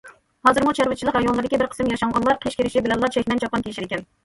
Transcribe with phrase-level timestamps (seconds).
[0.47, 4.11] ھازىرمۇ چارۋىچىلىق رايونلىرىدىكى بىر قىسىم ياشانغانلار قىش كىرىشى بىلەنلا چەكمەن چاپان كىيىشىدىكەن.